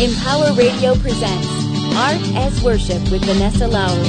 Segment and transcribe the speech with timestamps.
[0.00, 1.46] Empower Radio presents
[1.94, 4.08] Art as Worship with Vanessa Lowry.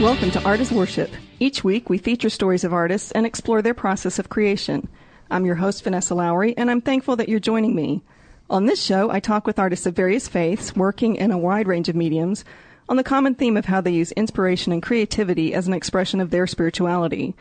[0.00, 1.10] Welcome to Art as Worship.
[1.40, 4.86] Each week we feature stories of artists and explore their process of creation.
[5.28, 8.04] I'm your host, Vanessa Lowry, and I'm thankful that you're joining me.
[8.48, 11.88] On this show, I talk with artists of various faiths working in a wide range
[11.88, 12.44] of mediums
[12.88, 16.30] on the common theme of how they use inspiration and creativity as an expression of
[16.30, 17.34] their spirituality.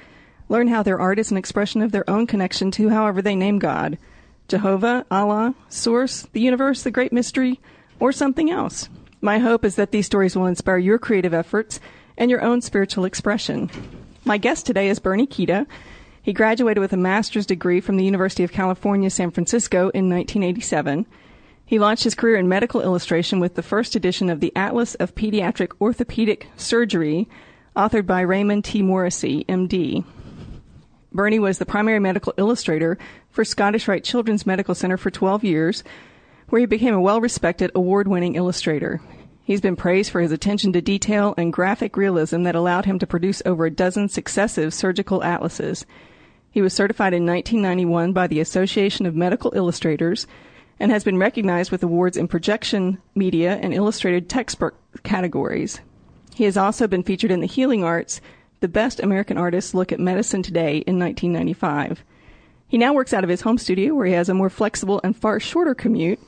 [0.49, 3.59] Learn how their art is an expression of their own connection to however they name
[3.59, 3.99] God.
[4.47, 7.59] Jehovah, Allah, Source, the universe, the great mystery,
[7.99, 8.89] or something else.
[9.21, 11.79] My hope is that these stories will inspire your creative efforts
[12.17, 13.69] and your own spiritual expression.
[14.25, 15.65] My guest today is Bernie Kita.
[16.21, 21.05] He graduated with a master's degree from the University of California, San Francisco in 1987.
[21.65, 25.15] He launched his career in medical illustration with the first edition of the Atlas of
[25.15, 27.27] Pediatric Orthopedic Surgery,
[27.75, 28.81] authored by Raymond T.
[28.81, 30.05] Morrissy, MD.
[31.11, 32.97] Bernie was the primary medical illustrator
[33.29, 35.83] for Scottish Rite Children's Medical Center for 12 years,
[36.49, 39.01] where he became a well respected, award winning illustrator.
[39.43, 43.07] He's been praised for his attention to detail and graphic realism that allowed him to
[43.07, 45.85] produce over a dozen successive surgical atlases.
[46.51, 50.27] He was certified in 1991 by the Association of Medical Illustrators
[50.79, 55.79] and has been recognized with awards in projection, media, and illustrated textbook categories.
[56.35, 58.21] He has also been featured in the Healing Arts,
[58.59, 62.03] the Best American Artists Look at Medicine Today in 1995.
[62.67, 65.15] He now works out of his home studio where he has a more flexible and
[65.15, 66.19] far shorter commute.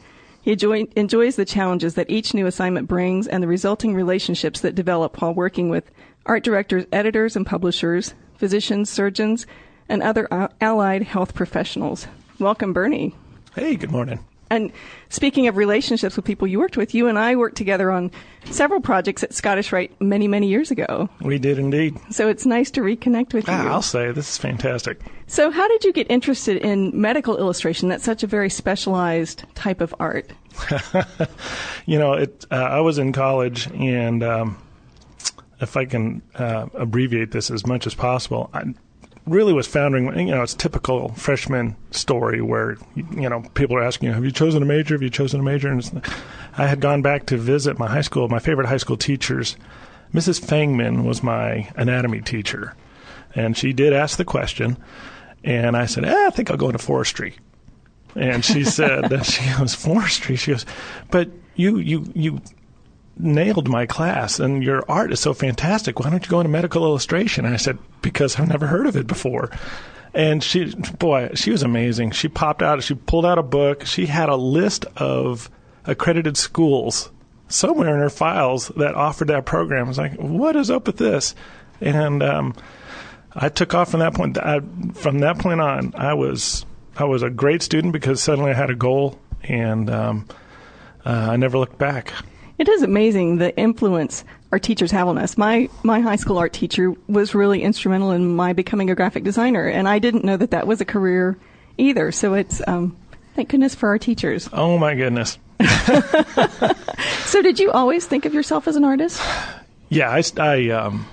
[0.42, 4.76] He enjoy, enjoys the challenges that each new assignment brings and the resulting relationships that
[4.76, 5.92] develop while working with
[6.26, 9.46] art directors, editors, and publishers, physicians, surgeons,
[9.90, 12.08] and other uh, allied health professionals.
[12.40, 13.16] Welcome, Bernie.
[13.56, 14.20] Hey, good morning.
[14.50, 14.72] And
[15.10, 18.12] speaking of relationships with people you worked with, you and I worked together on
[18.46, 21.10] several projects at Scottish Rite many, many years ago.
[21.22, 21.98] We did indeed.
[22.10, 23.70] So it's nice to reconnect with ah, you.
[23.70, 25.02] I'll say this is fantastic.
[25.28, 27.90] So, how did you get interested in medical illustration?
[27.90, 30.32] That's such a very specialized type of art.
[31.86, 34.58] you know, it, uh, I was in college, and um,
[35.62, 38.74] if I can uh, abbreviate this as much as possible, I,
[39.30, 44.08] really was founding, you know, it's typical freshman story where, you know, people are asking
[44.08, 44.96] you, have you chosen a major?
[44.96, 45.70] Have you chosen a major?
[45.70, 46.02] And
[46.58, 49.56] I had gone back to visit my high school, my favorite high school teachers.
[50.14, 50.42] Mrs.
[50.44, 52.76] Fangman was my anatomy teacher.
[53.36, 54.78] And she did ask the question.
[55.44, 57.36] And I said, eh, I think I'll go into forestry.
[58.16, 60.36] And she said, she goes, forestry?
[60.36, 60.66] She goes,
[61.12, 62.42] but you, you, you
[63.20, 66.00] nailed my class and your art is so fantastic.
[66.00, 67.46] Why don't you go into medical illustration?
[67.46, 69.52] And I said, because I've never heard of it before.
[70.14, 72.12] And she, boy, she was amazing.
[72.12, 73.86] She popped out, she pulled out a book.
[73.86, 75.50] She had a list of
[75.86, 77.12] accredited schools
[77.48, 79.86] somewhere in her files that offered that program.
[79.86, 81.36] I was like, what is up with this?
[81.82, 82.56] And, um,
[83.34, 84.38] I took off from that point.
[84.38, 84.62] I,
[84.94, 86.66] from that point on, I was,
[86.98, 90.28] I was a great student because suddenly I had a goal and, um,
[91.06, 92.14] uh, I never looked back.
[92.60, 95.38] It is amazing the influence our teachers have on us.
[95.38, 99.66] My my high school art teacher was really instrumental in my becoming a graphic designer,
[99.66, 101.40] and I didn't know that that was a career
[101.78, 102.12] either.
[102.12, 102.98] So it's um,
[103.34, 104.50] thank goodness for our teachers.
[104.52, 105.38] Oh my goodness.
[107.26, 109.22] so did you always think of yourself as an artist?
[109.88, 111.08] Yeah, I, I, um,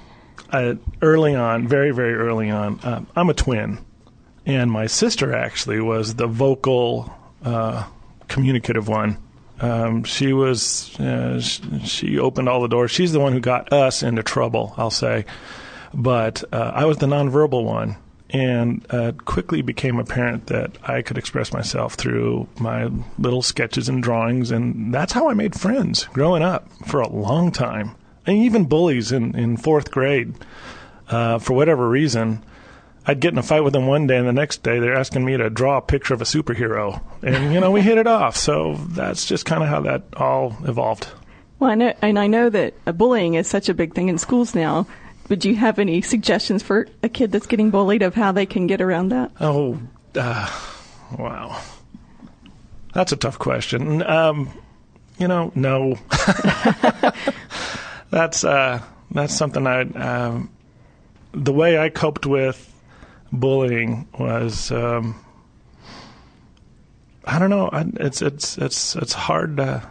[0.53, 3.79] I early on, very very early on, uh, I'm a twin,
[4.45, 7.15] and my sister actually was the vocal,
[7.45, 7.87] uh,
[8.27, 9.19] communicative one
[9.61, 12.91] um, she was uh, she opened all the doors.
[12.91, 15.25] She's the one who got us into trouble, I'll say.
[15.95, 17.97] But uh, I was the nonverbal one,
[18.31, 24.03] and uh, quickly became apparent that I could express myself through my little sketches and
[24.03, 27.95] drawings, and that's how I made friends growing up for a long time,
[28.27, 30.35] and even bullies in in fourth grade.
[31.09, 32.43] Uh, for whatever reason,
[33.09, 35.25] I'd get in a fight with them one day, and the next day they're asking
[35.25, 38.37] me to draw a picture of a superhero, and you know we hit it off.
[38.37, 41.09] So that's just kind of how that all evolved.
[41.61, 44.55] Well, I know, and I know that bullying is such a big thing in schools
[44.55, 44.89] now.
[45.29, 48.67] Would you have any suggestions for a kid that's getting bullied of how they can
[48.67, 49.31] get around that?
[49.41, 49.81] Oh,
[50.17, 50.51] uh,
[51.17, 51.61] wow,
[52.93, 54.03] that's a tough question.
[54.03, 54.51] Um,
[55.19, 55.97] you know, no.
[58.11, 58.83] that's uh,
[59.13, 59.83] that's something I.
[59.83, 60.51] Um,
[61.33, 62.73] the way I coped with
[63.33, 65.19] bullying was um,
[67.27, 67.69] I don't know.
[68.01, 69.83] It's it's it's it's hard to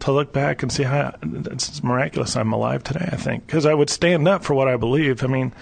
[0.00, 3.08] to look back and see how it's miraculous I'm alive today.
[3.10, 5.24] I think because I would stand up for what I believe.
[5.24, 5.52] I mean,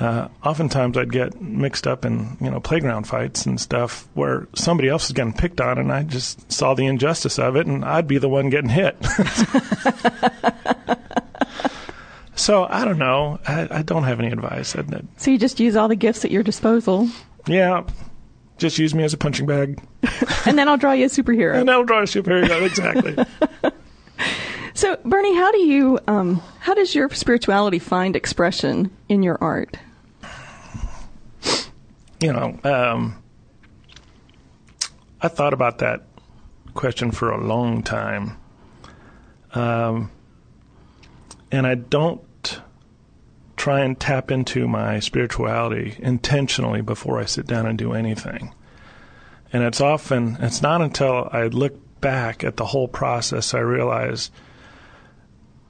[0.00, 4.88] uh, oftentimes I'd get mixed up in you know playground fights and stuff where somebody
[4.88, 8.08] else is getting picked on, and I just saw the injustice of it, and I'd
[8.08, 8.96] be the one getting hit.
[12.34, 13.38] So I don't know.
[13.46, 14.74] I, I don't have any advice.
[15.16, 17.08] So you just use all the gifts at your disposal.
[17.46, 17.84] Yeah,
[18.58, 19.82] just use me as a punching bag.
[20.46, 21.60] and then I'll draw you a superhero.
[21.60, 23.16] and I'll draw a superhero exactly.
[24.74, 29.76] so, Bernie, how do you, um, how does your spirituality find expression in your art?
[32.20, 33.20] You know, um,
[35.20, 36.02] I thought about that
[36.74, 38.36] question for a long time.
[39.54, 40.10] Um,
[41.52, 42.60] and I don't
[43.56, 48.54] try and tap into my spirituality intentionally before I sit down and do anything.
[49.52, 54.30] And it's often, it's not until I look back at the whole process I realize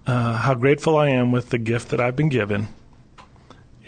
[0.07, 2.69] uh, how grateful I am with the gift that I've been given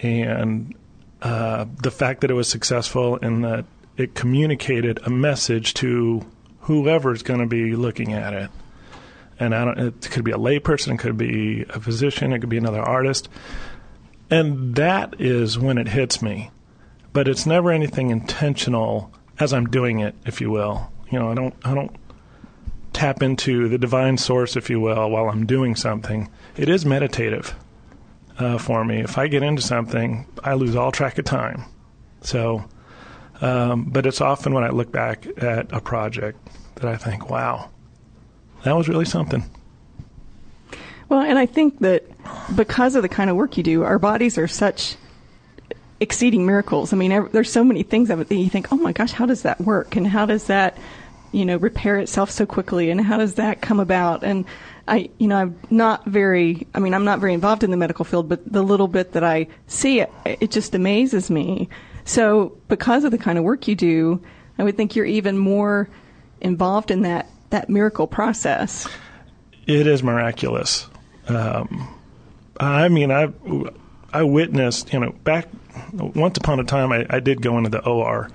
[0.03, 0.75] and
[1.23, 3.65] uh, the fact that it was successful and that
[3.97, 6.27] it communicated a message to
[6.61, 8.51] whoever's going to be looking at it.
[9.39, 12.49] And I don't, it could be a layperson, it could be a physician, it could
[12.49, 13.29] be another artist.
[14.31, 16.51] And that is when it hits me.
[17.13, 20.91] But it's never anything intentional as I'm doing it, if you will.
[21.11, 21.95] You know, I don't I don't
[22.93, 26.31] tap into the divine source, if you will, while I'm doing something.
[26.57, 27.55] It is meditative
[28.39, 29.01] uh, for me.
[29.01, 31.65] If I get into something, I lose all track of time.
[32.23, 32.65] So,
[33.41, 36.39] um, but it's often when I look back at a project
[36.77, 37.71] that I think, wow,
[38.65, 39.45] that was really something.
[41.09, 42.05] Well, and I think that
[42.57, 44.97] because of the kind of work you do, our bodies are such
[46.01, 46.93] exceeding miracles.
[46.93, 49.27] I mean, there's so many things of it that you think, oh my gosh, how
[49.27, 49.97] does that work?
[49.97, 50.77] And how does that,
[51.33, 52.91] you know, repair itself so quickly?
[52.91, 54.25] And how does that come about?
[54.25, 54.45] And
[54.89, 58.05] I, you know, I'm not very, I mean, I'm not very involved in the medical
[58.05, 61.69] field, but the little bit that I see, it, it just amazes me.
[62.05, 64.23] So because of the kind of work you do,
[64.59, 65.89] I would think you're even more
[66.41, 68.89] involved in that, that miracle process.
[69.67, 70.87] It is miraculous.
[71.29, 71.95] Um,
[72.59, 73.33] I mean, I
[74.13, 75.49] I witnessed, you know, back
[75.93, 78.31] once upon a time, I, I did go into the OR.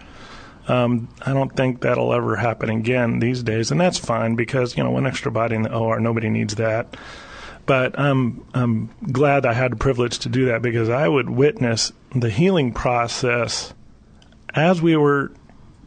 [0.68, 4.84] Um, I don't think that'll ever happen again these days, and that's fine because you
[4.84, 6.96] know one extra body in the OR, nobody needs that.
[7.66, 11.92] But I'm I'm glad I had the privilege to do that because I would witness
[12.14, 13.74] the healing process
[14.54, 15.32] as we were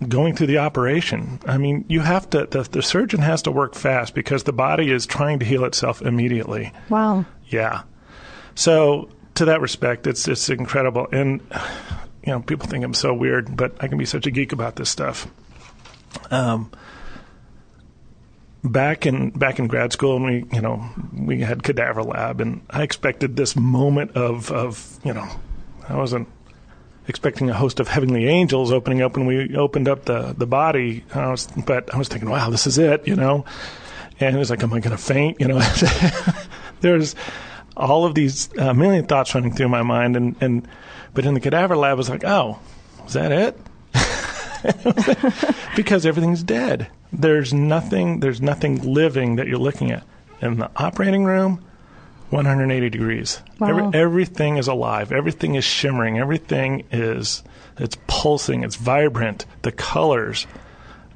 [0.08, 1.40] going through the operation.
[1.46, 4.90] I mean, you have to the, the surgeon has to work fast because the body
[4.90, 6.72] is trying to heal itself immediately.
[6.88, 7.24] Wow.
[7.46, 7.82] Yeah.
[8.54, 11.06] So to that respect, it's it's incredible.
[11.12, 11.40] And
[12.24, 14.76] you know, people think I'm so weird, but I can be such a geek about
[14.76, 15.26] this stuff.
[16.30, 16.70] Um,
[18.62, 22.62] back in back in grad school, and we you know we had cadaver lab, and
[22.70, 25.28] I expected this moment of of you know,
[25.88, 26.28] I wasn't
[27.08, 31.04] expecting a host of heavenly angels opening up when we opened up the the body.
[31.14, 33.44] I was, but I was thinking, wow, this is it, you know.
[34.20, 35.40] And it was like, am I going to faint?
[35.40, 35.60] You know,
[36.80, 37.14] there's
[37.76, 40.68] all of these uh, million thoughts running through my mind, and, and
[41.14, 42.58] but in the cadaver lab, I was like, oh,
[43.06, 43.58] is that it?
[45.76, 46.88] because everything's dead.
[47.12, 48.20] There's nothing.
[48.20, 50.04] There's nothing living that you're looking at.
[50.40, 51.64] In the operating room,
[52.32, 53.42] 180 degrees.
[53.58, 53.68] Wow.
[53.68, 55.12] Every, everything is alive.
[55.12, 56.18] Everything is shimmering.
[56.18, 57.42] Everything is
[57.78, 58.64] it's pulsing.
[58.64, 59.46] It's vibrant.
[59.62, 60.46] The colors,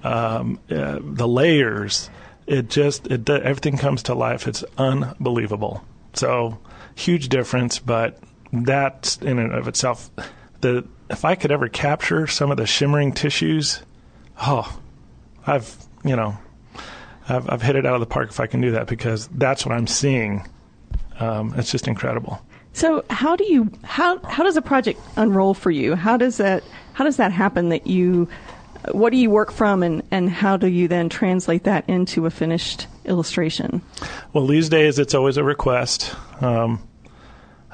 [0.05, 2.11] um, uh, the layers.
[2.47, 4.47] It just it everything comes to life.
[4.47, 5.85] It's unbelievable.
[6.13, 6.59] So
[6.95, 8.19] huge difference, but
[8.53, 10.11] that in and of itself,
[10.61, 13.83] the if I could ever capture some of the shimmering tissues,
[14.43, 14.81] oh,
[15.47, 16.37] I've you know,
[17.29, 19.67] I've I've hit it out of the park if I can do that because that's
[19.67, 20.47] what I'm seeing.
[21.21, 22.41] Um, it's just incredible.
[22.73, 25.95] So how do you how how does a project unroll for you?
[25.95, 28.29] How does that how does that happen that you
[28.93, 32.31] what do you work from and, and how do you then translate that into a
[32.31, 33.83] finished illustration?
[34.33, 36.15] Well, these days it's always a request.
[36.41, 36.87] Um,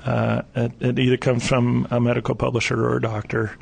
[0.04, 3.56] uh, it, it, either comes from a medical publisher or a doctor.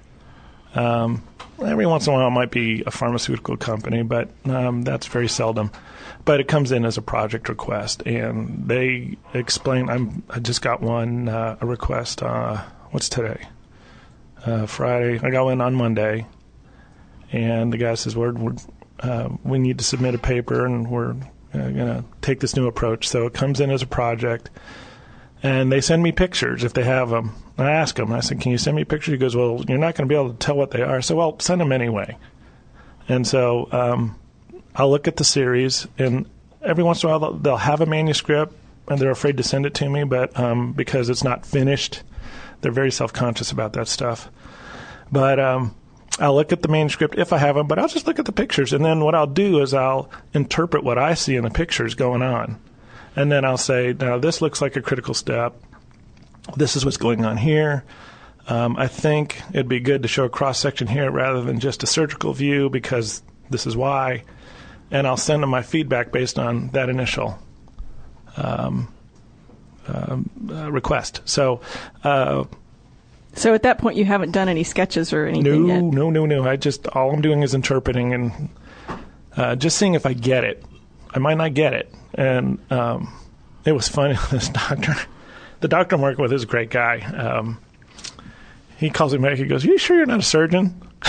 [0.74, 1.22] Um,
[1.64, 5.28] every once in a while it might be a pharmaceutical company, but um, that's very
[5.28, 5.70] seldom.
[6.24, 9.88] But it comes in as a project request, and they explain.
[9.88, 12.22] I'm, I just got one uh, a request.
[12.22, 13.46] Uh, what's today?
[14.44, 15.18] Uh, Friday.
[15.22, 16.26] I got one on Monday
[17.32, 18.54] and the guy says, "We're, we're
[19.00, 21.14] uh, we need to submit a paper, and we're uh,
[21.52, 24.50] going to take this new approach." So it comes in as a project,
[25.42, 27.34] and they send me pictures if they have them.
[27.56, 29.78] And I ask him, I said, "Can you send me pictures?" He goes, "Well, you're
[29.78, 32.16] not going to be able to tell what they are, so well, send them anyway."
[33.08, 34.18] And so um,
[34.74, 36.26] I'll look at the series, and
[36.62, 38.54] every once in a while they'll, have a manuscript,
[38.88, 42.02] and they're afraid to send it to me, but um, because it's not finished,
[42.60, 44.30] they're very self-conscious about that stuff.
[45.10, 45.74] But um,
[46.18, 48.32] I'll look at the manuscript if I have them, but I'll just look at the
[48.32, 48.72] pictures.
[48.72, 52.22] And then what I'll do is I'll interpret what I see in the pictures going
[52.22, 52.60] on.
[53.16, 55.54] And then I'll say, now this looks like a critical step.
[56.56, 57.84] This is what's going on here.
[58.48, 61.82] Um, I think it'd be good to show a cross section here rather than just
[61.82, 64.22] a surgical view because This is why,
[64.92, 67.36] and I'll send them my feedback based on that initial
[68.36, 68.92] um,
[69.88, 70.16] uh,
[70.48, 71.20] uh, request.
[71.24, 71.60] So.
[72.04, 72.44] Uh,
[73.34, 75.82] so at that point, you haven't done any sketches or anything no, yet.
[75.84, 76.48] No, no, no.
[76.48, 78.48] I just all I'm doing is interpreting and
[79.36, 80.64] uh, just seeing if I get it.
[81.12, 83.12] I might not get it, and um,
[83.64, 84.16] it was funny.
[84.30, 84.94] This doctor,
[85.60, 87.00] the doctor I'm working with is a great guy.
[87.00, 87.58] Um,
[88.78, 89.38] he calls me back.
[89.38, 90.80] He goes, "You sure you're not a surgeon?"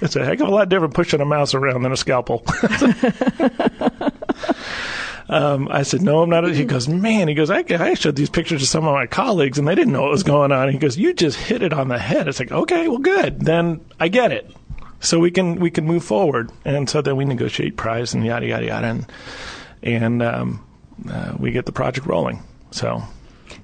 [0.00, 2.44] it's a heck of a lot different pushing a mouse around than a scalpel.
[5.30, 6.48] Um, I said, no, I'm not.
[6.48, 9.58] He goes, man, he goes, I, I showed these pictures to some of my colleagues
[9.58, 10.70] and they didn't know what was going on.
[10.70, 12.28] He goes, you just hit it on the head.
[12.28, 13.40] It's like, okay, well, good.
[13.40, 14.50] Then I get it.
[15.00, 16.50] So we can, we can move forward.
[16.64, 18.86] And so then we negotiate price and yada, yada, yada.
[18.86, 19.06] And,
[19.82, 20.66] and, um,
[21.08, 22.42] uh, we get the project rolling.
[22.70, 23.02] So.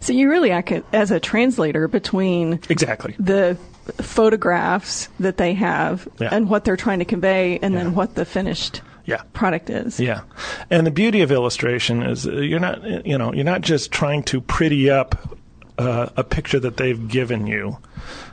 [0.01, 3.59] So you really act as a translator between exactly the
[3.99, 6.29] photographs that they have yeah.
[6.33, 7.83] and what they're trying to convey, and yeah.
[7.83, 9.23] then what the finished yeah.
[9.33, 10.01] product is.
[10.01, 10.23] Yeah,
[10.71, 14.23] and the beauty of illustration is uh, you're not you know you're not just trying
[14.25, 15.39] to pretty up
[15.79, 17.79] uh, a picture that they've given you,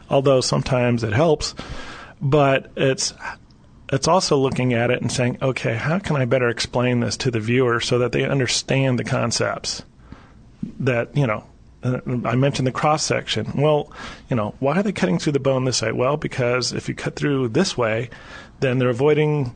[0.09, 1.53] although sometimes it helps,
[2.21, 3.13] but it's
[3.91, 7.31] it's also looking at it and saying, okay, how can I better explain this to
[7.31, 9.83] the viewer so that they understand the concepts
[10.79, 11.43] that you know
[11.83, 13.51] uh, I mentioned the cross section.
[13.55, 13.91] Well,
[14.29, 15.91] you know, why are they cutting through the bone this way?
[15.91, 18.09] Well, because if you cut through this way,
[18.59, 19.55] then they're avoiding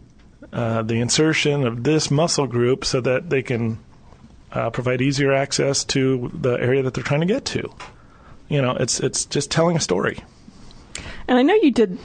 [0.51, 3.77] uh, the insertion of this muscle group so that they can
[4.51, 7.71] uh, provide easier access to the area that they're trying to get to.
[8.49, 10.23] You know, it's it's just telling a story.
[11.27, 11.97] And I know you did,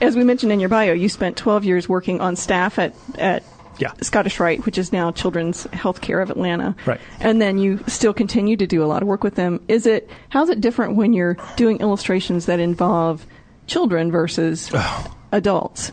[0.00, 3.42] as we mentioned in your bio, you spent 12 years working on staff at at
[3.78, 3.92] yeah.
[4.00, 6.74] Scottish Rite, which is now Children's Healthcare of Atlanta.
[6.84, 7.00] Right.
[7.20, 9.60] And then you still continue to do a lot of work with them.
[9.68, 13.26] Is it how's it different when you're doing illustrations that involve
[13.66, 15.16] children versus oh.
[15.32, 15.92] adults?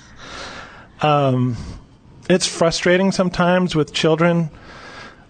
[1.02, 1.56] um,
[2.28, 4.50] it's frustrating sometimes with children.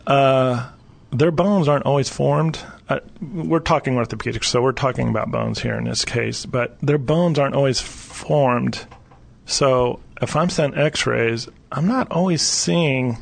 [0.07, 0.71] Uh,
[1.11, 2.59] their bones aren't always formed.
[2.91, 6.99] Uh, we're talking orthopedics, so we're talking about bones here in this case, but their
[6.99, 8.85] bones aren't always formed.
[9.47, 13.17] So if I'm sent X-rays, I'm not always seeing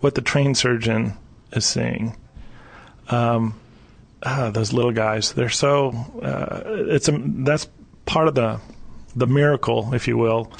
[0.00, 1.16] what the trained surgeon
[1.52, 2.16] is seeing.
[3.10, 3.54] Um,
[4.24, 5.90] ah, those little guys, they're so.
[6.20, 7.68] Uh, it's a, that's
[8.06, 8.60] part of the
[9.14, 10.52] the miracle, if you will,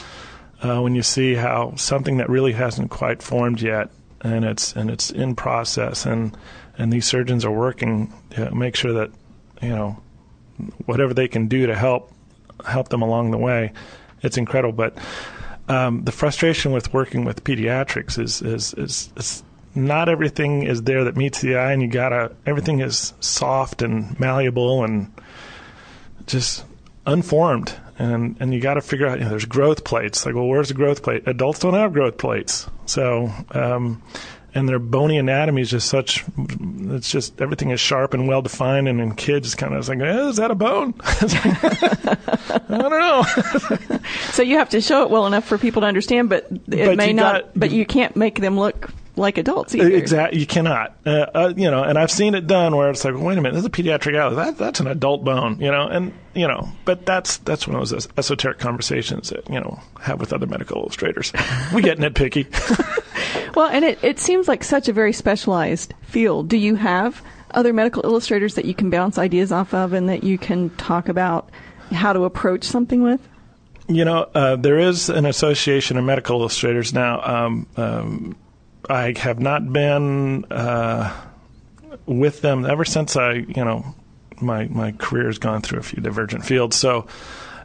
[0.63, 3.91] uh, when you see how something that really hasn't quite formed yet,
[4.21, 6.37] and it's and it's in process, and
[6.79, 9.11] and these surgeons are working to make sure that
[9.63, 10.03] you know
[10.87, 12.13] whatever they can do to help
[12.67, 13.73] help them along the way.
[14.23, 14.97] It's incredible, but
[15.69, 19.43] um, the frustration with working with pediatrics is, is is is
[19.75, 24.19] not everything is there that meets the eye, and you gotta everything is soft and
[24.21, 25.13] malleable and
[26.27, 26.65] just
[27.07, 29.19] unformed, and and you got to figure out.
[29.19, 30.25] You know, there's growth plates.
[30.25, 31.25] Like, well, where's the growth plate?
[31.27, 33.31] Adults don't have growth plates, so.
[33.51, 34.03] Um,
[34.55, 38.89] and their bony anatomy is just such it's just everything is sharp and well defined
[38.89, 43.23] and in kids it's kind of like eh, is that a bone i don't know
[44.33, 46.97] so you have to show it well enough for people to understand but it but
[46.97, 49.91] may not got, but you can't make them look like adults either.
[49.91, 50.97] Exactly, you cannot.
[51.07, 53.53] Uh, uh, you know, and I've seen it done where it's like, wait a minute,
[53.53, 54.37] there's a pediatric atlas.
[54.37, 55.61] That, that's an adult bone.
[55.61, 59.61] You know, and you know, but that's that's one of those esoteric conversations that you
[59.61, 61.33] know have with other medical illustrators.
[61.73, 62.47] we get nitpicky.
[63.55, 66.49] well, and it it seems like such a very specialized field.
[66.49, 67.23] Do you have
[67.53, 71.09] other medical illustrators that you can bounce ideas off of, and that you can talk
[71.09, 71.51] about
[71.93, 73.27] how to approach something with?
[73.87, 77.21] You know, uh, there is an association of medical illustrators now.
[77.23, 78.37] Um, um,
[78.89, 81.13] I have not been uh,
[82.07, 83.95] with them ever since I, you know,
[84.41, 86.77] my my career has gone through a few divergent fields.
[86.77, 87.07] So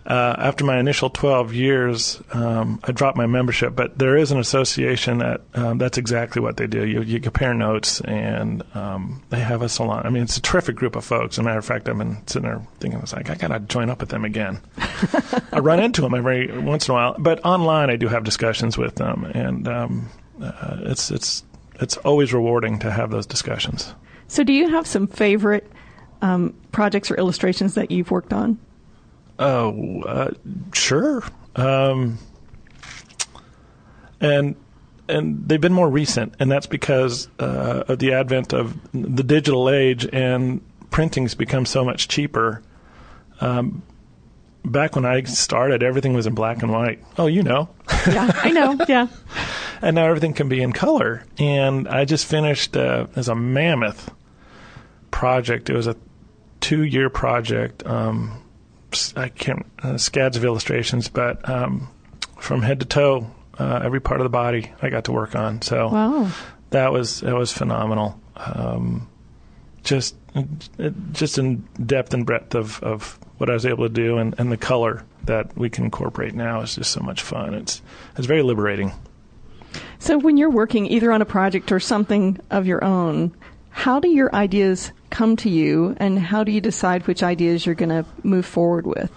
[0.10, 3.76] uh, after my initial 12 years, um, I dropped my membership.
[3.76, 6.86] But there is an association that um, that's exactly what they do.
[6.86, 10.08] You, you compare notes, and um, they have a salon.
[10.08, 11.36] I mean, it's a terrific group of folks.
[11.36, 13.92] As a matter of fact, I've been sitting there thinking, it's like I gotta join
[13.92, 14.60] up with them again.
[15.54, 18.80] I run into them every once in a while, but online I do have discussions
[18.80, 20.10] with them, and um,
[20.42, 21.44] uh, it's it's
[21.76, 23.94] it's always rewarding to have those discussions.
[24.28, 25.72] So, do you have some favorite
[26.24, 28.58] um, projects or illustrations that you've worked on?
[29.40, 30.32] Oh, uh,
[30.74, 31.24] sure.
[31.56, 32.20] Um,
[34.22, 34.56] and
[35.08, 39.70] and they've been more recent, and that's because uh, of the advent of the digital
[39.70, 42.62] age and printing's become so much cheaper.
[43.42, 43.82] Um,
[44.64, 47.04] back when I started, everything was in black and white.
[47.18, 47.70] Oh, you know.
[48.08, 48.78] yeah, I know.
[48.88, 49.08] Yeah.
[49.82, 51.24] and now everything can be in color.
[51.40, 54.12] And I just finished uh, as a mammoth
[55.12, 55.70] project.
[55.70, 55.96] It was a
[56.60, 57.86] two-year project.
[57.86, 58.44] Um,
[59.16, 61.90] I can't uh, scads of illustrations, but um,
[62.40, 65.62] from head to toe, uh, every part of the body I got to work on.
[65.62, 66.32] So Wow.
[66.72, 68.20] that was that was phenomenal.
[68.36, 69.08] Um,
[69.84, 70.16] just
[71.12, 74.52] just in depth and breadth of, of what I was able to do, and, and
[74.52, 77.54] the color that we can incorporate now is just so much fun.
[77.54, 77.82] It's
[78.18, 78.92] it's very liberating.
[80.00, 83.36] So when you're working either on a project or something of your own,
[83.70, 87.76] how do your ideas come to you, and how do you decide which ideas you're
[87.76, 89.12] going to move forward with?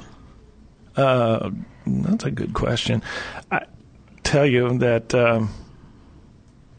[0.97, 1.51] Uh,
[1.87, 3.03] that's a good question.
[3.51, 3.67] I
[4.23, 5.51] tell you that um,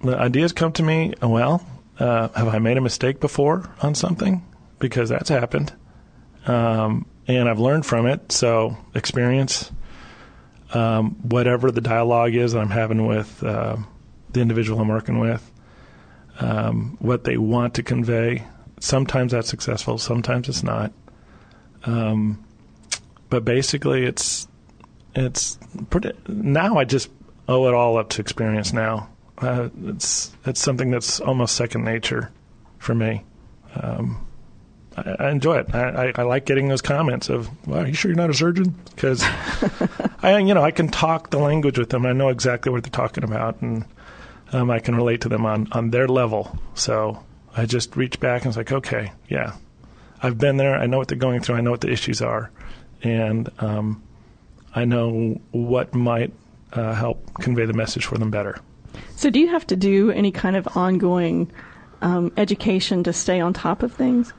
[0.02, 1.14] the ideas come to me.
[1.22, 1.66] Well,
[2.00, 4.46] uh, have I made a mistake before on something?
[4.80, 5.74] Because that's happened,
[6.46, 8.32] um, and I've learned from it.
[8.32, 9.72] So experience,
[10.74, 13.78] um, whatever the dialogue is that I'm having with uh,
[14.32, 15.50] the individual I'm working with,
[16.40, 18.44] um, what they want to convey.
[18.84, 19.98] Sometimes that's successful.
[19.98, 20.92] Sometimes it's not.
[21.86, 22.44] Um,
[23.30, 24.46] but basically, it's
[25.16, 25.58] it's
[25.90, 26.12] pretty.
[26.28, 27.10] Now I just
[27.48, 28.74] owe it all up to experience.
[28.74, 32.30] Now uh, it's it's something that's almost second nature
[32.78, 33.24] for me.
[33.74, 34.28] Um,
[34.98, 35.74] I, I enjoy it.
[35.74, 38.34] I, I, I like getting those comments of, "Well, are you sure you're not a
[38.34, 39.24] surgeon?" Because
[40.22, 42.06] I, you know, I can talk the language with them.
[42.06, 43.86] I know exactly what they're talking about, and
[44.52, 46.60] um, I can relate to them on on their level.
[46.74, 47.24] So
[47.56, 49.56] I just reach back and it's like, okay, yeah,
[50.22, 50.76] I've been there.
[50.76, 51.56] I know what they're going through.
[51.56, 52.50] I know what the issues are,
[53.04, 54.02] and um,
[54.74, 56.34] I know what might
[56.72, 58.60] uh, help convey the message for them better.
[59.16, 61.52] So do you have to do any kind of ongoing
[62.02, 64.34] um, education to stay on top of things?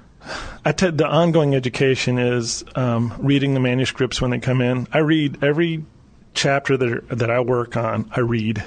[0.64, 4.88] I t- the ongoing education is um, reading the manuscripts when they come in.
[4.92, 5.84] I read every
[6.32, 8.10] chapter that that I work on.
[8.14, 8.64] I read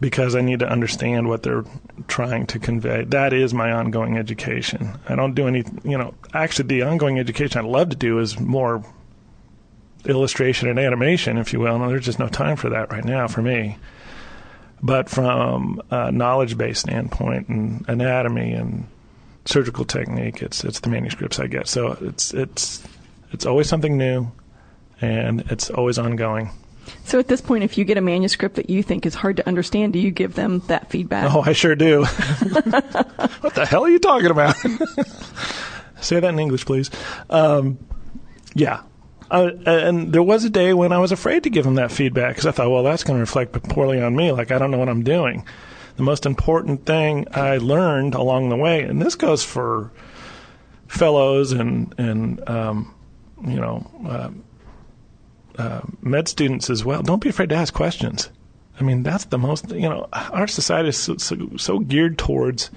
[0.00, 1.64] because I need to understand what they're
[2.08, 3.04] trying to convey.
[3.04, 4.98] That is my ongoing education.
[5.08, 8.38] I don't do any, you know, actually the ongoing education I'd love to do is
[8.38, 8.84] more
[10.06, 11.76] illustration and animation, if you will.
[11.76, 13.78] And there's just no time for that right now for me.
[14.82, 18.86] But from a knowledge based standpoint and anatomy and
[19.46, 21.68] surgical technique, it's it's the manuscripts I get.
[21.68, 22.82] So it's it's
[23.32, 24.30] it's always something new,
[25.00, 26.50] and it's always ongoing.
[27.04, 29.46] So at this point, if you get a manuscript that you think is hard to
[29.46, 31.32] understand, do you give them that feedback?
[31.34, 32.04] Oh, I sure do.
[32.04, 34.56] what the hell are you talking about?
[36.00, 36.90] Say that in English, please.
[37.30, 37.78] Um,
[38.54, 38.82] yeah.
[39.30, 42.32] Uh, and there was a day when I was afraid to give them that feedback
[42.34, 44.32] because I thought, well, that's going to reflect poorly on me.
[44.32, 45.46] Like, I don't know what I'm doing.
[45.96, 49.92] The most important thing I learned along the way, and this goes for
[50.88, 52.94] fellows and, and um,
[53.46, 54.30] you know, uh,
[55.58, 57.02] uh, med students as well.
[57.02, 58.30] Don't be afraid to ask questions.
[58.80, 62.70] I mean, that's the most, you know, our society is so, so, so geared towards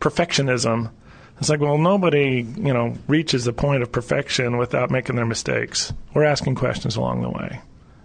[0.00, 0.90] perfectionism.
[1.38, 5.92] It's like, well, nobody, you know, reaches the point of perfection without making their mistakes.
[6.14, 7.60] We're asking questions along the way.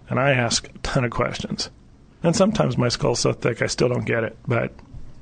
[0.08, 1.70] And I ask a ton of questions.
[2.22, 4.72] And sometimes my skull's so thick I still don't get it, but,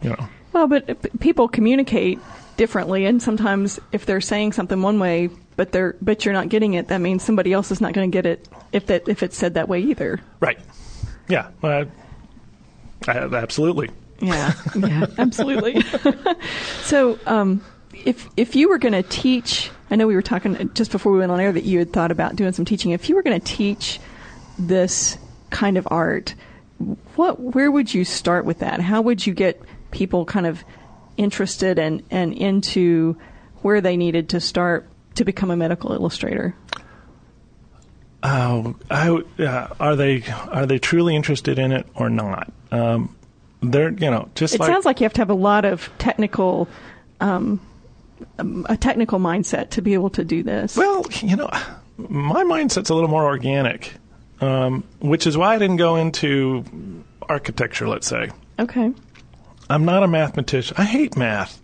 [0.03, 0.29] you know.
[0.53, 2.19] Well, but people communicate
[2.57, 6.75] differently, and sometimes if they're saying something one way, but they're but you're not getting
[6.75, 9.37] it, that means somebody else is not going to get it if that if it's
[9.37, 10.21] said that way either.
[10.41, 10.59] Right.
[11.29, 11.49] Yeah.
[11.63, 11.87] Uh,
[13.07, 13.91] I, absolutely.
[14.21, 15.83] Yeah, yeah, absolutely.
[16.83, 20.91] so, um, if if you were going to teach, I know we were talking just
[20.91, 22.93] before we went on air that you had thought about doing some teaching.
[22.93, 24.01] If you were going to teach
[24.59, 25.19] this
[25.51, 26.35] kind of art,
[27.15, 28.81] what where would you start with that?
[28.81, 30.65] How would you get people kind of
[31.17, 33.17] interested and and into
[33.63, 36.55] where they needed to start to become a medical illustrator?
[38.23, 39.11] Oh, I,
[39.43, 42.53] uh, are they are they truly interested in it or not?
[42.71, 43.17] Um,
[43.63, 45.91] they're you know just It like sounds like you have to have a lot of
[45.99, 46.69] technical.
[47.21, 47.61] Um,
[48.39, 50.77] um, a technical mindset to be able to do this.
[50.77, 51.51] Well, you know,
[51.97, 53.95] my mindset's a little more organic,
[54.41, 56.65] um, which is why I didn't go into
[57.29, 57.89] architecture.
[57.89, 58.93] Let's say okay.
[59.69, 60.77] I'm not a mathematician.
[60.79, 61.61] I hate math,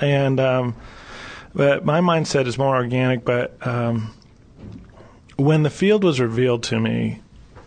[0.00, 0.76] and um,
[1.54, 3.24] but my mindset is more organic.
[3.24, 4.14] But um,
[5.36, 7.20] when the field was revealed to me,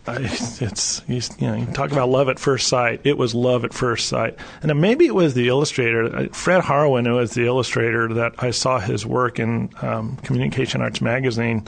[0.06, 3.02] I, it's you, know you talk about love at first sight.
[3.04, 7.06] It was love at first sight, and maybe it was the illustrator, uh, Fred Harwin,
[7.06, 11.66] who was the illustrator that I saw his work in um, Communication Arts magazine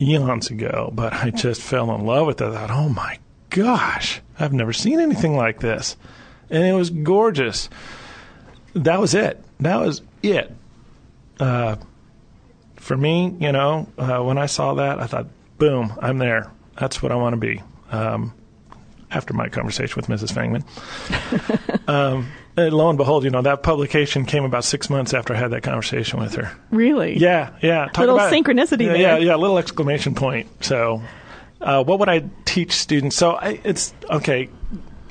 [0.00, 0.90] eons ago.
[0.92, 2.46] But I just fell in love with it.
[2.46, 3.18] I thought, oh my
[3.50, 5.96] gosh, I've never seen anything like this,
[6.50, 7.68] and it was gorgeous.
[8.74, 9.42] That was it.
[9.60, 10.52] That was it.
[11.40, 11.76] Uh,
[12.76, 15.26] for me, you know, uh, when I saw that, I thought,
[15.58, 16.50] boom, I'm there.
[16.78, 17.62] That's what I want to be.
[17.90, 18.32] Um,
[19.10, 20.32] after my conversation with Mrs.
[20.32, 20.64] Fangman,
[21.88, 25.52] um, lo and behold, you know that publication came about six months after I had
[25.52, 26.50] that conversation with her.
[26.70, 27.16] Really?
[27.18, 27.86] Yeah, yeah.
[27.86, 28.96] Talk Little synchronicity Yeah, there.
[28.96, 29.34] yeah, yeah.
[29.36, 30.48] Little exclamation point.
[30.64, 31.02] So,
[31.60, 33.16] uh, what would I teach students?
[33.16, 34.48] So I, it's okay.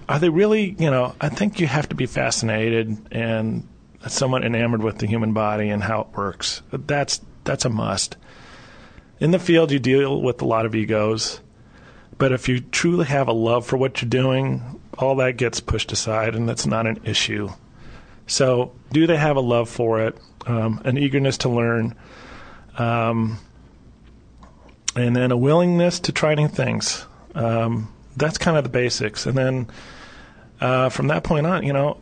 [0.08, 0.76] Are they really?
[0.78, 3.68] You know, I think you have to be fascinated and
[4.08, 6.62] somewhat enamored with the human body and how it works.
[6.72, 8.18] That's that's a must.
[9.20, 11.40] In the field, you deal with a lot of egos,
[12.18, 15.92] but if you truly have a love for what you're doing, all that gets pushed
[15.92, 17.50] aside, and that's not an issue.
[18.28, 21.96] So, do they have a love for it, um, an eagerness to learn,
[22.78, 23.40] um,
[24.96, 27.06] and then a willingness to try new things?
[27.36, 29.26] Um, that's kind of the basics.
[29.26, 29.68] And then
[30.62, 31.98] uh, from that point on, you know,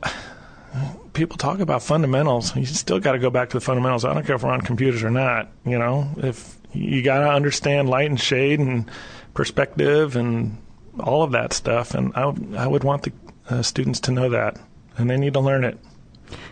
[1.14, 2.56] people talk about fundamentals.
[2.56, 4.06] You still got to go back to the fundamentals.
[4.06, 5.52] I don't care if we're on computers or not.
[5.66, 8.90] You know, if you got to understand light and shade and
[9.34, 10.58] perspective and
[11.00, 13.12] all of that stuff, and I, would- I would want the
[13.50, 14.58] uh, students to know that,
[14.98, 15.78] and they need to learn it.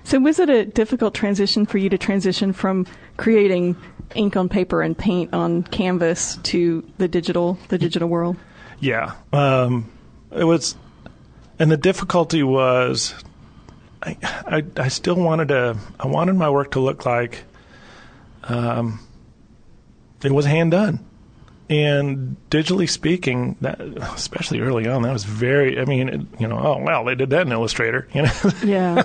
[0.03, 2.85] So was it a difficult transition for you to transition from
[3.17, 3.75] creating
[4.13, 8.35] ink on paper and paint on canvas to the digital the digital world?
[8.81, 9.89] Yeah, um,
[10.31, 10.75] it was,
[11.59, 13.13] and the difficulty was,
[14.01, 17.43] I, I, I still wanted to, I wanted my work to look like,
[18.43, 18.99] um,
[20.23, 21.05] it was hand done,
[21.69, 25.79] and digitally speaking, that especially early on, that was very.
[25.79, 28.31] I mean, it, you know, oh well, they did that in Illustrator, you know.
[28.63, 29.03] Yeah.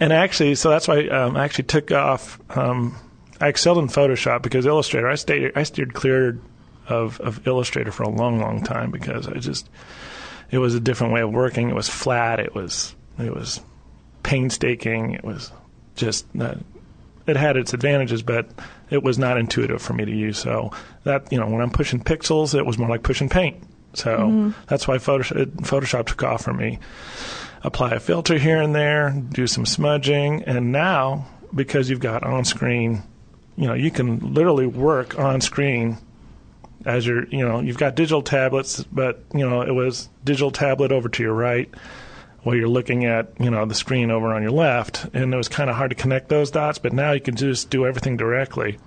[0.00, 2.38] And actually, so that's why um, I actually took off.
[2.56, 2.96] Um,
[3.40, 5.08] I excelled in Photoshop because Illustrator.
[5.08, 5.52] I stayed.
[5.56, 6.38] I steered clear
[6.88, 9.68] of, of Illustrator for a long, long time because I just
[10.50, 11.68] it was a different way of working.
[11.68, 12.40] It was flat.
[12.40, 13.60] It was it was
[14.22, 15.12] painstaking.
[15.12, 15.50] It was
[15.96, 16.56] just uh,
[17.26, 18.48] it had its advantages, but
[18.90, 20.38] it was not intuitive for me to use.
[20.38, 20.72] So
[21.04, 23.62] that you know, when I'm pushing pixels, it was more like pushing paint.
[23.94, 26.80] So that's why Photoshop, Photoshop took off for me
[27.64, 32.44] apply a filter here and there, do some smudging, and now because you've got on
[32.44, 33.02] screen,
[33.56, 35.96] you know, you can literally work on screen
[36.84, 40.92] as you're, you know, you've got digital tablets, but you know, it was digital tablet
[40.92, 41.72] over to your right
[42.42, 45.48] while you're looking at, you know, the screen over on your left, and it was
[45.48, 48.78] kind of hard to connect those dots, but now you can just do everything directly.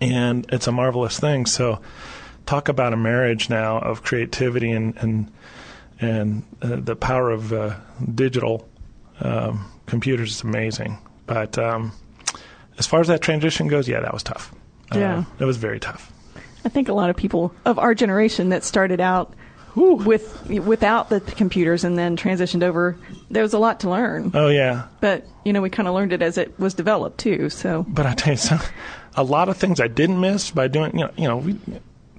[0.00, 1.46] And it's a marvelous thing.
[1.46, 1.80] So
[2.44, 5.32] talk about a marriage now of creativity and and
[6.00, 7.74] and uh, the power of uh,
[8.14, 8.68] digital
[9.20, 10.98] um, computers is amazing.
[11.26, 11.92] But um,
[12.78, 14.54] as far as that transition goes, yeah, that was tough.
[14.94, 15.18] Yeah.
[15.18, 16.12] uh, it was very tough.
[16.66, 19.32] I think a lot of people of our generation that started out
[19.76, 22.98] with without the computers and then transitioned over,
[23.30, 24.32] there was a lot to learn.
[24.34, 27.50] Oh yeah, But you know, we kind of learned it as it was developed too.
[27.50, 28.58] So but I tell you, some,
[29.14, 31.56] a lot of things I didn't miss by doing, you know, you know, we,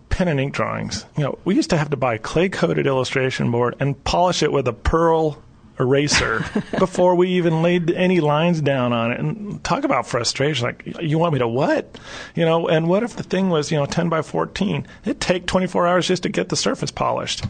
[0.07, 1.05] pen and ink drawings.
[1.17, 4.53] You know, we used to have to buy clay coated illustration board and polish it
[4.53, 5.43] with a pearl
[5.79, 6.45] eraser
[6.79, 9.19] before we even laid any lines down on it.
[9.19, 10.65] And talk about frustration.
[10.65, 11.97] Like, you want me to what?
[12.35, 14.85] You know, and what if the thing was, you know, 10 by 14?
[15.05, 17.45] It'd take 24 hours just to get the surface polished.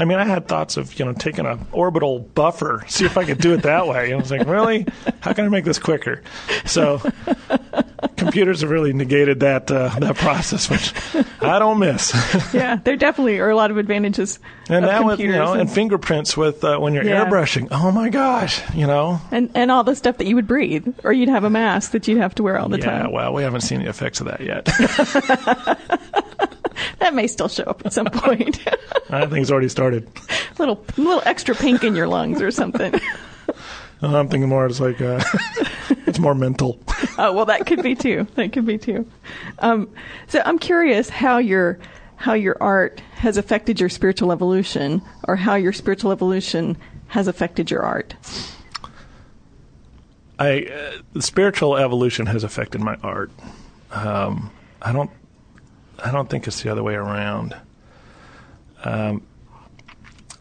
[0.00, 3.24] I mean, I had thoughts of you know taking a orbital buffer, see if I
[3.24, 4.06] could do it that way.
[4.06, 4.86] And I was like, really?
[5.20, 6.22] How can I make this quicker?
[6.66, 7.02] So,
[8.16, 10.92] computers have really negated that uh, that process, which
[11.42, 12.12] I don't miss.
[12.54, 15.62] yeah, there definitely are a lot of advantages and of that with you know, and
[15.62, 17.24] and, fingerprints with uh, when you're Yeah.
[17.24, 17.68] airbrushing.
[17.70, 19.20] Oh my gosh, you know.
[19.30, 22.06] and and all the stuff that you would breathe, or you'd have a mask that
[22.06, 23.06] you'd have to wear all the yeah, time.
[23.06, 24.68] Yeah, well, we haven't seen the effects of that yet.
[27.08, 28.60] That may still show up at some point.
[29.08, 30.10] I think it's already started.
[30.58, 33.00] little little extra pink in your lungs or something.
[34.02, 34.66] I'm thinking more.
[34.66, 35.18] It's like uh,
[36.06, 36.78] it's more mental.
[37.16, 38.26] Oh well, that could be too.
[38.34, 39.08] That could be too.
[39.60, 39.88] Um,
[40.26, 41.78] so I'm curious how your
[42.16, 47.70] how your art has affected your spiritual evolution, or how your spiritual evolution has affected
[47.70, 48.14] your art.
[50.38, 53.30] I uh, the spiritual evolution has affected my art.
[53.92, 54.50] Um,
[54.82, 55.10] I don't
[55.98, 57.56] I don't think it's the other way around.
[58.84, 59.22] Um,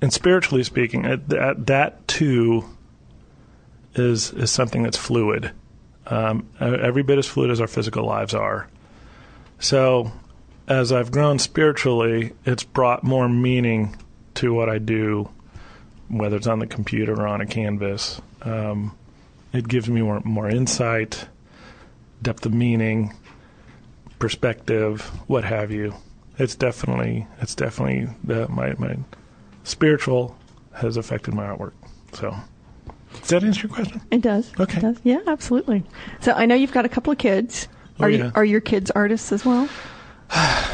[0.02, 2.66] and spiritually speaking, that that too
[3.96, 5.52] is is something that's fluid.
[6.06, 8.68] Um, every bit as fluid as our physical lives are.
[9.60, 10.12] So,
[10.68, 13.96] as I've grown spiritually, it's brought more meaning
[14.36, 15.30] to what I do,
[16.08, 18.22] whether it's on the computer or on a canvas.
[18.44, 18.96] Um,
[19.52, 21.28] it gives me more, more insight,
[22.22, 23.14] depth of meaning,
[24.20, 25.94] perspective, what have you.
[26.40, 28.98] It's definitely it's definitely the, my my
[29.64, 30.38] spiritual
[30.74, 31.74] has affected my artwork.
[32.14, 32.36] So,
[33.20, 34.02] does that answer your question?
[34.12, 34.52] It does.
[34.60, 34.78] Okay.
[34.78, 34.98] It does.
[35.04, 35.84] Yeah, absolutely.
[36.22, 37.68] So I know you've got a couple of kids.
[38.00, 38.26] Oh, Are yeah.
[38.26, 39.68] you, are your kids artists as well?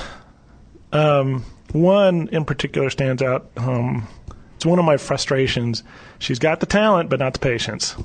[0.93, 3.49] Um, one in particular stands out.
[3.57, 4.07] Um,
[4.55, 5.83] it's one of my frustrations.
[6.19, 7.95] She's got the talent, but not the patience.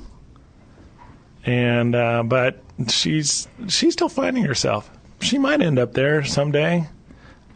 [1.44, 4.90] And uh, but she's she's still finding herself.
[5.20, 6.86] She might end up there someday.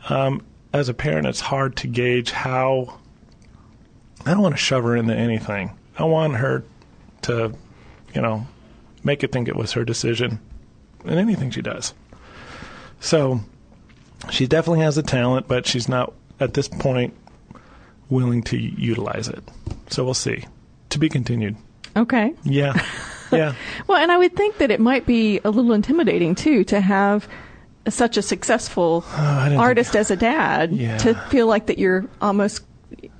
[0.08, 2.98] Um, as a parent, it's hard to gauge how.
[4.24, 5.76] I don't want to shove her into anything.
[5.98, 6.64] I want her
[7.22, 7.52] to,
[8.14, 8.46] you know,
[9.04, 10.40] make it think it was her decision
[11.04, 11.92] in anything she does.
[13.00, 13.40] So
[14.30, 17.14] she definitely has the talent, but she's not at this point
[18.08, 19.42] willing to utilize it.
[19.88, 20.44] So we'll see.
[20.90, 21.56] To be continued.
[21.96, 22.34] Okay.
[22.44, 22.74] Yeah.
[23.30, 23.54] Yeah.
[23.86, 27.26] Well, and I would think that it might be a little intimidating too to have
[27.88, 30.98] such a successful didn't artist as a dad Yeah.
[30.98, 32.62] to feel like that you're almost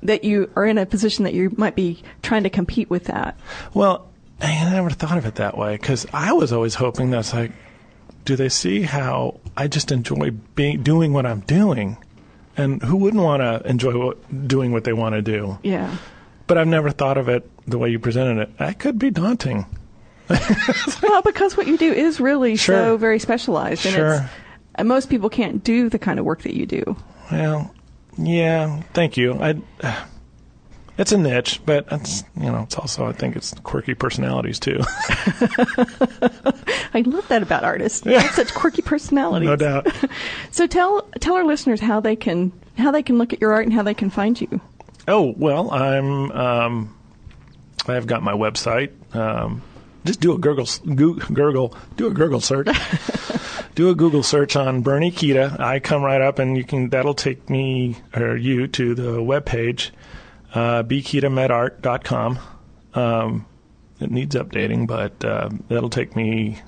[0.03, 3.37] that you are in a position that you might be trying to compete with that.
[3.75, 4.09] Well,
[4.41, 7.53] I never thought of it that way because I was always hoping that's like,
[8.25, 11.97] do they see how I just enjoy being doing what I'm doing,
[12.57, 15.59] and who wouldn't want to enjoy what, doing what they want to do?
[15.63, 15.97] Yeah.
[16.49, 18.59] But I've never thought of it the way you presented it.
[18.59, 19.65] That could be daunting.
[21.03, 24.15] well, because what you do is really so very specialized, and Sure.
[24.15, 24.23] it's,
[24.75, 26.97] and most people can't do the kind of work that you do.
[27.31, 27.75] Well,
[28.19, 28.83] yeah.
[28.95, 29.35] Thank you.
[29.35, 29.61] I.
[30.99, 34.79] It's a niche, but it's you know it's also I think it's quirky personalities too,
[36.95, 38.05] I love that about artists.
[38.07, 39.47] Have such quirky personalities.
[39.49, 39.87] no doubt.
[40.51, 43.65] So tell tell our listeners how they can how they can look at your art
[43.65, 44.61] and how they can find you.
[45.09, 46.31] Oh well, I'm.
[46.33, 46.97] Um,
[47.89, 48.91] I've got my website.
[49.17, 49.63] Um,
[50.05, 52.69] just do a Gurgle, Goo- Gurgle, do a Gurgle search.
[53.75, 55.59] do a Google search on Bernie Kita.
[55.59, 56.91] I come right up, and you can.
[56.91, 59.91] That'll take me or you to the webpage,
[60.55, 62.39] uh, bkitamedart.com.
[62.95, 63.47] Um,
[64.01, 66.61] it needs updating, but uh, that'll take me.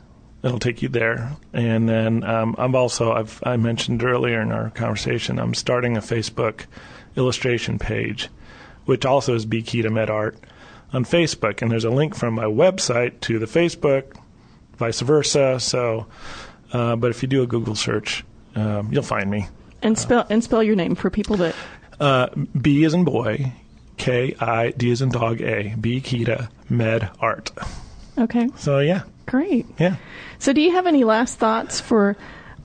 [0.43, 3.13] It'll take you there, and then um, I'm also.
[3.13, 5.39] I've I mentioned earlier in our conversation.
[5.39, 6.67] I'm starting a Facebook
[7.17, 8.29] illustration page,
[8.85, 10.39] which also is Bkita Med Art
[10.93, 14.17] on Facebook, and there's a link from my website to the Facebook,
[14.77, 15.59] vice versa.
[15.61, 16.07] So,
[16.75, 19.47] uh, but if you do a Google search, um, you'll find me.
[19.83, 21.55] And spell and spell your name for people that
[22.01, 22.27] Uh,
[22.61, 23.53] B is in boy,
[23.97, 27.51] K I D is in dog A, B Kita Med Art.
[28.19, 29.67] Okay, So yeah, great.
[29.79, 29.97] yeah.
[30.39, 32.17] So do you have any last thoughts for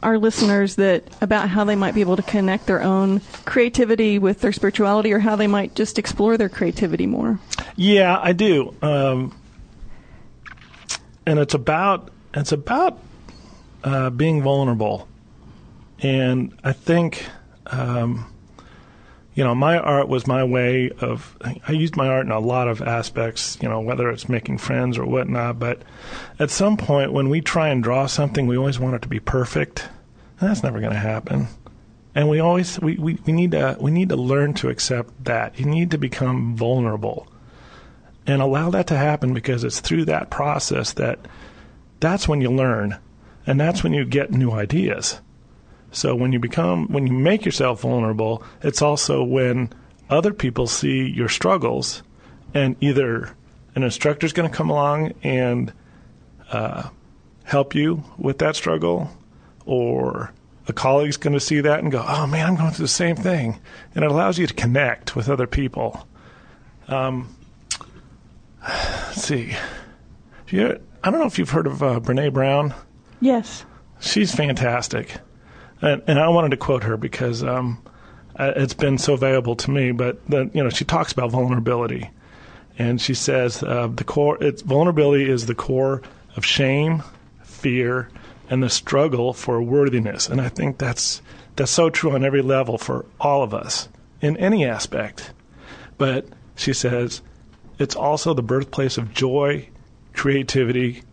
[0.02, 4.40] our listeners that about how they might be able to connect their own creativity with
[4.42, 7.40] their spirituality or how they might just explore their creativity more?
[7.76, 8.74] Yeah, I do.
[8.82, 9.36] Um,
[11.26, 13.00] and it's about it's about
[13.84, 15.08] uh, being vulnerable,
[16.00, 17.26] and I think
[17.68, 18.32] um,
[19.34, 21.38] you know my art was my way of.
[21.68, 23.58] I used my art in a lot of aspects.
[23.62, 25.60] You know, whether it's making friends or whatnot.
[25.60, 25.82] But
[26.40, 29.20] at some point, when we try and draw something, we always want it to be
[29.20, 29.88] perfect.
[30.40, 31.48] And that's never going to happen
[32.16, 35.60] and we always we, we, we need to we need to learn to accept that
[35.60, 37.28] you need to become vulnerable
[38.26, 41.20] and allow that to happen because it's through that process that
[42.00, 42.98] that's when you learn
[43.50, 45.20] and that's when you get new ideas
[45.92, 49.74] so when you become when you make yourself vulnerable it's also when
[50.10, 52.04] other people see your struggles
[52.54, 53.36] and either
[53.76, 55.74] an instructor's going to come along and
[56.52, 56.90] uh,
[57.44, 59.10] help you with that struggle
[59.66, 60.32] or
[60.68, 63.16] a colleague's going to see that and go, "Oh man, I'm going through the same
[63.16, 63.60] thing,"
[63.96, 66.08] and it allows you to connect with other people.
[66.88, 67.36] Um,
[68.62, 69.56] let's see,
[70.52, 72.74] I don't know if you've heard of uh, Brene Brown.
[73.20, 73.66] Yes.
[74.00, 75.18] She's fantastic,
[75.82, 77.84] and, and I wanted to quote her because um,
[78.38, 79.92] it's been so valuable to me.
[79.92, 82.10] But the, you know, she talks about vulnerability,
[82.78, 84.42] and she says uh, the core.
[84.42, 86.02] It's vulnerability is the core
[86.38, 87.04] of shame,
[87.44, 88.10] fear,
[88.50, 90.30] and the struggle for worthiness.
[90.30, 91.22] And I think that's
[91.58, 93.90] that's so true on every level for all of us
[94.22, 95.34] in any aspect.
[95.98, 97.22] But she says
[97.78, 99.68] it's also the birthplace of joy,
[100.14, 101.04] creativity,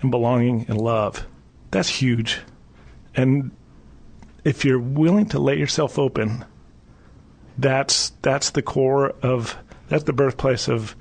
[0.00, 1.26] and belonging and love.
[1.70, 2.40] That's huge.
[3.14, 3.50] And
[4.44, 6.44] if you're willing to let yourself open,
[7.58, 9.56] that's that's the core of
[9.88, 10.94] that's the birthplace of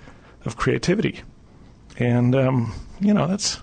[0.45, 1.21] of creativity.
[1.97, 3.61] And um, you know, that's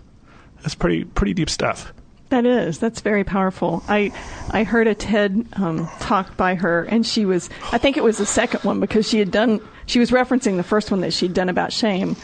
[0.62, 1.93] that's pretty pretty deep stuff.
[2.29, 2.79] That is.
[2.79, 3.83] That's very powerful.
[3.88, 4.11] I
[4.51, 7.51] I heard a TED um, talk by her, and she was.
[7.73, 9.61] I think it was the second one because she had done.
[9.87, 12.17] She was referencing the first one that she'd done about shame,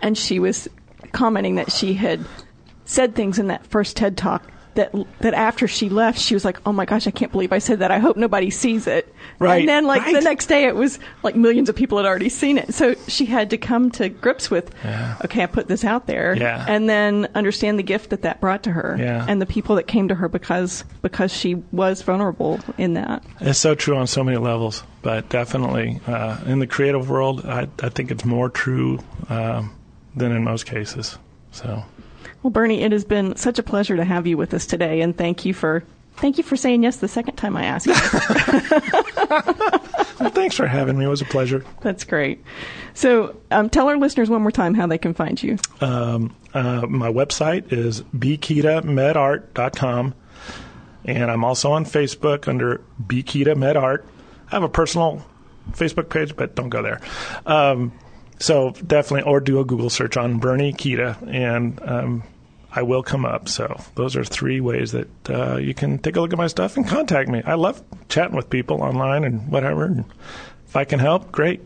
[0.00, 0.68] and she was
[1.12, 2.24] commenting that she had
[2.86, 4.42] said things in that first TED talk
[4.76, 7.58] that that after she left, she was like, "Oh my gosh, I can't believe I
[7.60, 7.90] said that.
[7.90, 10.14] I hope nobody sees it." Right, And then, like right.
[10.14, 12.74] the next day, it was like millions of people had already seen it.
[12.74, 15.16] So she had to come to grips with, Yeah.
[15.24, 16.62] "Okay, I put this out there," Yeah.
[16.68, 19.24] and then understand the gift that that brought to her, Yeah.
[19.26, 23.22] and the people that came to her because because she was vulnerable in that.
[23.40, 27.68] It's so true on so many levels, but definitely uh, in the creative world, I,
[27.82, 28.98] I think it's more true
[29.30, 29.70] um,
[30.14, 31.16] than in most cases.
[31.50, 31.82] So,
[32.42, 35.16] Well, Bernie, it has been such a pleasure to have you with us today, and
[35.16, 35.84] thank you for
[36.16, 37.86] thank you for saying yes the second time I asked.
[37.86, 37.92] you.
[40.20, 41.04] well, thanks for having me.
[41.04, 41.64] It was a pleasure.
[41.80, 42.42] That's great.
[42.94, 45.58] So, um, tell our listeners one more time how they can find you.
[45.80, 50.14] Um, uh, my website is bkitamedart.com,
[51.04, 54.04] and I'm also on Facebook under Bkita Medart.
[54.50, 55.24] I have a personal
[55.72, 57.00] Facebook page, but don't go there.
[57.44, 57.92] Um,
[58.38, 62.22] so definitely, or do a Google search on Bernie Bkita, and um,
[62.76, 63.48] I will come up.
[63.48, 66.76] So those are three ways that uh, you can take a look at my stuff
[66.76, 67.42] and contact me.
[67.44, 69.86] I love chatting with people online and whatever.
[69.86, 70.04] And
[70.66, 71.62] if I can help, great.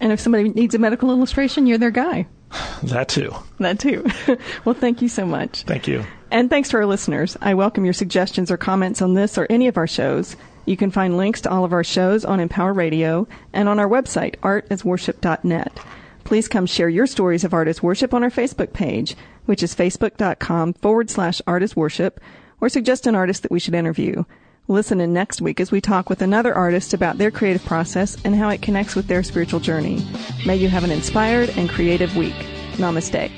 [0.00, 2.26] And if somebody needs a medical illustration, you're their guy.
[2.84, 3.34] That too.
[3.58, 4.06] That too.
[4.64, 5.62] well, thank you so much.
[5.62, 6.04] Thank you.
[6.30, 7.36] And thanks to our listeners.
[7.40, 10.36] I welcome your suggestions or comments on this or any of our shows.
[10.66, 13.88] You can find links to all of our shows on Empower Radio and on our
[13.88, 15.80] website, artasworship.net.
[16.24, 20.74] Please come share your stories of artist worship on our Facebook page, which is facebook.com
[20.74, 22.20] forward slash art as worship,
[22.60, 24.24] or suggest an artist that we should interview.
[24.66, 28.34] Listen in next week as we talk with another artist about their creative process and
[28.34, 30.04] how it connects with their spiritual journey.
[30.44, 32.34] May you have an inspired and creative week.
[32.72, 33.30] Namaste.